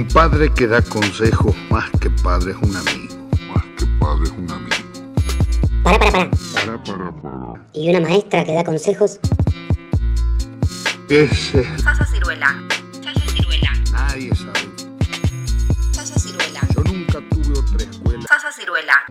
Un 0.00 0.08
padre 0.08 0.50
que 0.54 0.66
da 0.66 0.80
consejos 0.80 1.54
más 1.68 1.90
que 2.00 2.08
padre 2.08 2.52
es 2.52 2.56
un 2.56 2.74
amigo. 2.74 3.28
Más 3.54 3.62
que 3.76 3.84
padre 4.00 4.24
es 4.24 4.30
un 4.30 4.50
amigo. 4.50 4.74
Para, 5.82 5.98
para, 5.98 6.10
para. 6.10 6.30
Para, 6.30 6.82
para, 6.82 7.12
para. 7.20 7.66
¿Y 7.74 7.90
una 7.90 8.00
maestra 8.00 8.42
que 8.42 8.54
da 8.54 8.64
consejos? 8.64 9.20
Ese 11.10 11.64
Sasa 11.76 12.06
Ciruela. 12.06 12.62
Sasa 12.92 13.20
Ciruela. 13.28 13.72
nadie 13.92 14.34
sabe. 14.34 14.70
Sasa 15.92 16.18
Ciruela. 16.18 16.60
Yo 16.74 16.82
nunca 16.82 17.18
tuve 17.28 17.58
otra 17.58 17.84
escuela. 17.84 18.22
Sasa 18.26 18.52
Ciruela. 18.52 19.04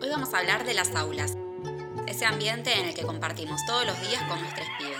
Hoy 0.00 0.08
vamos 0.08 0.32
a 0.32 0.38
hablar 0.38 0.64
de 0.64 0.74
las 0.74 0.94
aulas, 0.94 1.36
ese 2.24 2.32
ambiente 2.32 2.72
en 2.72 2.86
el 2.86 2.94
que 2.94 3.02
compartimos 3.02 3.60
todos 3.66 3.84
los 3.84 4.00
días 4.00 4.22
con 4.22 4.40
nuestros 4.40 4.66
pibes. 4.78 4.98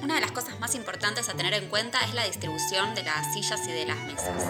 Una 0.00 0.14
de 0.14 0.20
las 0.22 0.32
cosas 0.32 0.58
más 0.60 0.74
importantes 0.74 1.28
a 1.28 1.34
tener 1.34 1.52
en 1.52 1.68
cuenta 1.68 2.00
es 2.00 2.14
la 2.14 2.24
distribución 2.24 2.94
de 2.94 3.02
las 3.02 3.34
sillas 3.34 3.60
y 3.68 3.72
de 3.72 3.84
las 3.84 3.98
mesas. 3.98 4.44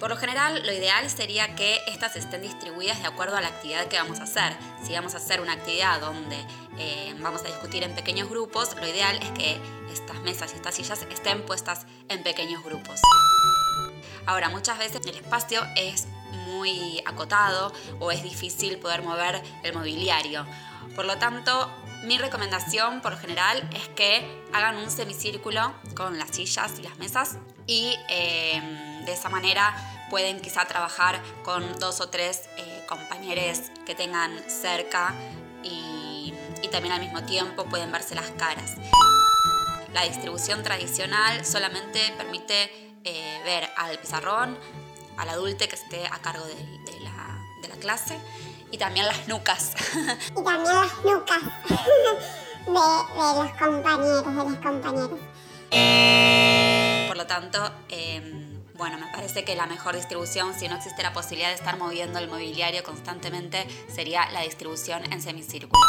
Por 0.00 0.10
lo 0.10 0.16
general, 0.16 0.60
lo 0.66 0.72
ideal 0.72 1.08
sería 1.08 1.54
que 1.54 1.78
estas 1.86 2.16
estén 2.16 2.42
distribuidas 2.42 3.00
de 3.00 3.06
acuerdo 3.06 3.36
a 3.36 3.40
la 3.40 3.46
actividad 3.48 3.86
que 3.86 3.96
vamos 3.96 4.18
a 4.18 4.24
hacer. 4.24 4.56
Si 4.84 4.92
vamos 4.92 5.14
a 5.14 5.18
hacer 5.18 5.40
una 5.40 5.52
actividad 5.52 6.00
donde 6.00 6.36
eh, 6.78 7.14
vamos 7.20 7.42
a 7.42 7.46
discutir 7.46 7.84
en 7.84 7.94
pequeños 7.94 8.28
grupos, 8.28 8.74
lo 8.74 8.88
ideal 8.88 9.20
es 9.22 9.30
que 9.30 9.60
estas 9.92 10.20
mesas 10.22 10.52
y 10.52 10.56
estas 10.56 10.74
sillas 10.74 11.06
estén 11.12 11.46
puestas 11.46 11.86
en 12.08 12.24
pequeños 12.24 12.64
grupos. 12.64 13.00
Ahora, 14.26 14.48
muchas 14.48 14.78
veces 14.78 15.04
el 15.06 15.16
espacio 15.16 15.60
es 15.76 16.06
muy 16.32 17.02
acotado 17.06 17.72
o 18.00 18.10
es 18.10 18.22
difícil 18.22 18.78
poder 18.78 19.02
mover 19.02 19.42
el 19.62 19.74
mobiliario. 19.74 20.46
Por 20.94 21.04
lo 21.04 21.18
tanto, 21.18 21.70
mi 22.04 22.18
recomendación 22.18 23.00
por 23.00 23.16
general 23.18 23.68
es 23.74 23.88
que 23.88 24.42
hagan 24.52 24.76
un 24.76 24.90
semicírculo 24.90 25.74
con 25.96 26.18
las 26.18 26.30
sillas 26.30 26.78
y 26.78 26.82
las 26.82 26.98
mesas 26.98 27.38
y 27.66 27.96
eh, 28.08 29.02
de 29.04 29.12
esa 29.12 29.28
manera 29.28 29.74
pueden 30.10 30.40
quizá 30.40 30.64
trabajar 30.66 31.20
con 31.42 31.78
dos 31.78 32.00
o 32.00 32.08
tres 32.08 32.42
eh, 32.56 32.84
compañeros 32.88 33.70
que 33.86 33.94
tengan 33.94 34.38
cerca 34.48 35.14
y 36.62 36.68
también 36.68 36.94
al 36.94 37.00
mismo 37.00 37.22
tiempo 37.22 37.66
pueden 37.66 37.92
verse 37.92 38.14
las 38.14 38.30
caras. 38.32 38.72
La 39.92 40.02
distribución 40.02 40.62
tradicional 40.62 41.44
solamente 41.44 42.12
permite 42.16 42.93
eh, 43.04 43.40
ver 43.44 43.70
al 43.76 43.98
pizarrón, 43.98 44.58
al 45.16 45.28
adulte 45.28 45.68
que 45.68 45.76
esté 45.76 46.06
a 46.06 46.18
cargo 46.20 46.44
de, 46.46 46.54
de 46.54 47.00
la, 47.00 47.44
de 47.62 47.68
la 47.68 47.76
clase 47.76 48.18
y 48.70 48.78
también 48.78 49.06
las 49.06 49.28
nucas. 49.28 49.72
y 50.30 50.42
también 50.42 50.74
las 50.74 51.04
nucas 51.04 51.42
de, 51.68 51.74
de 52.64 52.72
los 52.72 53.52
compañeros, 53.52 54.26
de 54.26 54.32
los 54.32 54.56
compañeros. 54.56 55.20
Por 57.08 57.16
lo 57.16 57.26
tanto, 57.26 57.72
eh, 57.88 58.44
bueno, 58.74 58.98
me 58.98 59.06
parece 59.12 59.44
que 59.44 59.54
la 59.54 59.66
mejor 59.66 59.94
distribución, 59.94 60.52
si 60.58 60.68
no 60.68 60.76
existe 60.76 61.02
la 61.02 61.12
posibilidad 61.12 61.50
de 61.50 61.54
estar 61.54 61.76
moviendo 61.78 62.18
el 62.18 62.28
mobiliario 62.28 62.82
constantemente, 62.82 63.66
sería 63.88 64.28
la 64.32 64.40
distribución 64.40 65.04
en 65.12 65.22
semicírculo. 65.22 65.80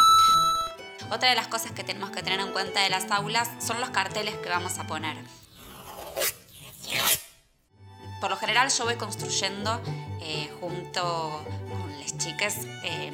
Otra 1.12 1.30
de 1.30 1.36
las 1.36 1.48
cosas 1.48 1.72
que 1.72 1.84
tenemos 1.84 2.12
que 2.12 2.24
tener 2.24 2.40
en 2.40 2.52
cuenta 2.52 2.82
de 2.82 2.90
las 2.90 3.10
aulas 3.12 3.50
son 3.60 3.80
los 3.80 3.90
carteles 3.90 4.36
que 4.38 4.50
vamos 4.50 4.78
a 4.78 4.88
poner. 4.88 5.18
Por 8.22 8.30
lo 8.30 8.38
general 8.38 8.70
yo 8.72 8.86
voy 8.86 8.96
construyendo 8.96 9.82
eh, 10.22 10.50
junto 10.60 11.44
con 11.70 12.00
las 12.00 12.18
chicas 12.18 12.60
eh, 12.84 13.12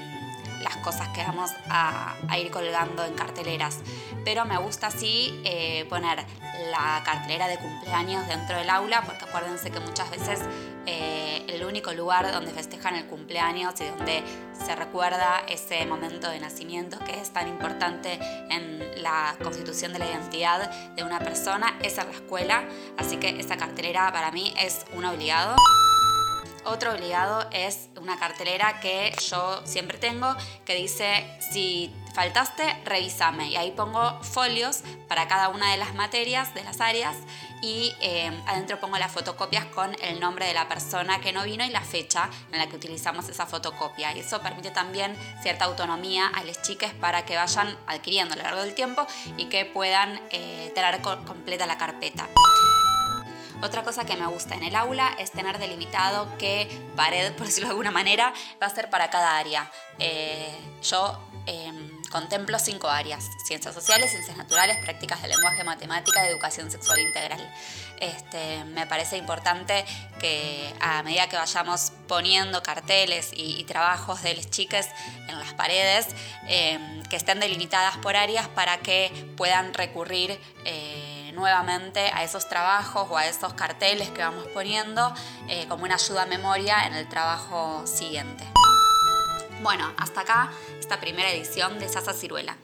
las 0.62 0.78
cosas 0.78 1.08
que 1.10 1.24
vamos 1.24 1.52
a, 1.70 2.16
a, 2.28 2.40
ir 2.40 2.52
colgando 2.52 3.04
en 3.06 3.14
carteleras. 3.14 3.80
Pero 4.24 4.46
me 4.46 4.58
gusta 4.58 4.88
así 4.88 5.42
eh, 5.44 5.86
poner 5.90 6.26
la 6.72 7.02
cartelera 7.04 7.48
de 7.48 7.58
cumpleaños 7.58 8.28
dentro 8.28 8.58
del 8.58 8.70
aula, 8.70 9.02
porque 9.06 9.26
acuérdense 9.26 9.72
que 9.72 9.80
muchas 9.80 10.10
veces 10.12 10.40
eh, 10.86 11.44
el 11.48 11.64
único 11.64 11.94
lugar 11.94 12.32
donde 12.32 12.52
festejan 12.52 12.96
el 12.96 13.06
cumpleaños 13.06 13.80
y 13.82 13.86
donde 13.86 14.24
se 14.54 14.76
recuerda 14.76 15.44
ese 15.48 15.86
momento 15.86 16.30
de 16.30 16.40
nacimiento 16.40 16.98
que 17.00 17.20
es 17.20 17.32
tan 17.32 17.48
importante 17.48 18.20
en 18.50 19.02
la 19.02 19.36
constitución 19.42 19.94
de 19.94 20.00
la 20.00 20.08
identidad 20.08 20.72
de 20.96 21.04
una 21.04 21.20
persona 21.20 21.78
es 21.84 21.98
en 21.98 22.08
la 22.08 22.14
escuela. 22.14 22.64
Así 22.98 23.18
que 23.18 23.40
esa 23.40 23.58
cartelera 23.58 24.12
para 24.12 24.32
mí 24.32 24.54
es 24.60 24.86
un 24.94 25.06
obligado. 25.06 25.56
Otro 26.64 26.92
obligado 26.92 27.48
es 27.52 27.90
una 28.00 28.20
cartelera 28.20 28.80
que 28.80 29.16
yo 29.30 29.62
siempre 29.66 29.98
tengo 29.98 30.36
que 30.66 30.76
dice 30.76 31.26
si 31.52 31.94
faltaste, 32.14 32.64
revísame. 32.86 33.50
Y 33.50 33.58
ahí 33.58 33.72
pongo 33.72 34.22
folios 34.22 34.84
para 35.08 35.28
cada 35.28 35.50
una 35.50 35.72
de 35.72 35.78
las 35.78 35.96
materias, 35.96 36.54
de 36.54 36.64
las 36.64 36.82
áreas, 36.82 37.16
y 37.62 37.94
eh, 38.02 38.32
adentro 38.48 38.80
pongo 38.80 38.98
las 38.98 39.12
fotocopias 39.12 39.66
con 39.66 39.96
el 40.02 40.20
nombre 40.20 40.46
de 40.46 40.54
la 40.54 40.68
persona 40.68 41.20
que 41.22 41.32
no 41.32 41.44
vino 41.44 41.64
y 41.64 41.70
la 41.70 41.82
fecha 41.82 42.30
en 42.52 42.60
la 42.60 42.68
que 42.68 42.76
utilizamos 42.76 43.30
esa 43.30 43.46
fotocopia. 43.46 44.16
Y 44.16 44.20
eso 44.20 44.42
permite 44.42 44.72
también 44.72 45.16
cierta 45.42 45.66
autonomía 45.66 46.28
a 46.28 46.44
las 46.44 46.62
chicas 46.62 46.94
para 46.94 47.26
que 47.26 47.36
vayan 47.36 47.78
adquiriendo 47.88 48.34
a 48.34 48.38
lo 48.38 48.44
largo 48.44 48.62
del 48.62 48.76
tiempo 48.76 49.06
y 49.38 49.46
que 49.46 49.66
puedan 49.66 50.22
eh, 50.32 50.72
tener 50.76 51.02
co 51.02 51.24
completa 51.26 51.66
la 51.66 51.78
carpeta. 51.78 52.28
Otra 53.62 53.84
cosa 53.84 54.06
que 54.06 54.16
me 54.16 54.26
gusta 54.26 54.56
en 54.56 54.64
el 54.64 54.76
aula 54.76 55.16
es 55.20 55.32
tener 55.32 55.60
delimitado 55.60 56.28
qué 56.40 56.68
pared, 56.96 57.32
por 57.34 57.46
decirlo 57.46 57.68
de 57.68 57.72
alguna 57.72 57.92
manera, 57.92 58.34
va 58.62 58.68
a 58.68 58.70
ser 58.70 58.90
para 58.90 59.12
cada 59.12 59.38
área. 59.38 59.70
Eh, 60.00 60.58
yo 60.82 61.20
eh, 61.46 61.72
contemplo 62.12 62.58
cinco 62.58 62.90
áreas, 62.90 63.24
ciencias 63.46 63.76
sociales, 63.76 64.10
ciencias 64.10 64.36
naturales, 64.36 64.78
prácticas 64.84 65.22
de 65.22 65.28
lenguaje, 65.28 65.64
matemática 65.64 66.28
educación 66.28 66.72
sexual 66.72 67.02
integral. 67.02 67.54
Este, 68.00 68.64
me 68.66 68.88
parece 68.88 69.18
importante 69.18 69.86
que 70.20 70.74
a 70.80 71.04
medida 71.04 71.30
que 71.30 71.36
vayamos 71.36 71.92
poniendo 72.08 72.64
carteles 72.64 73.30
y, 73.32 73.64
trabajos 73.66 74.24
de 74.24 74.34
las 74.34 74.50
chicas 74.50 74.90
en 75.28 75.38
las 75.40 75.54
paredes, 75.54 76.08
eh, 76.48 76.80
que 77.12 77.16
estén 77.16 77.40
delimitadas 77.40 77.98
por 77.98 78.16
áreas 78.16 78.48
para 78.50 78.80
que 78.80 79.12
puedan 79.38 79.76
recurrir 79.76 80.40
nuevamente 81.34 82.12
a 82.14 82.24
esos 82.24 82.48
trabajos 82.48 83.08
o 83.10 83.18
a 83.18 83.26
esos 83.28 83.54
carteles 83.54 84.10
que 84.10 84.22
vamos 84.22 84.46
poniendo 84.54 85.14
eh, 85.48 85.68
como 85.68 85.84
una 85.84 85.96
ayuda 85.96 86.24
a 86.24 86.26
memoria 86.26 86.88
en 86.88 86.94
el 86.94 87.08
trabajo 87.08 87.86
siguiente. 87.86 88.44
Bueno, 89.62 89.92
hasta 89.98 90.22
acá 90.22 90.52
esta 90.80 91.00
primera 91.00 91.30
edición 91.32 91.78
de 91.80 91.88
Sasa 91.88 92.14
Ciruela. 92.14 92.58